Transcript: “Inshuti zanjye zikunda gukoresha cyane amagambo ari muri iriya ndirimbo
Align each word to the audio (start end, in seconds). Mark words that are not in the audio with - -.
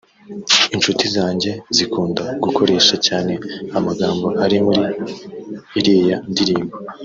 “Inshuti 0.75 1.05
zanjye 1.15 1.51
zikunda 1.75 2.23
gukoresha 2.43 2.95
cyane 3.07 3.33
amagambo 3.77 4.27
ari 4.43 4.57
muri 4.65 4.83
iriya 5.79 6.17
ndirimbo 6.31 6.75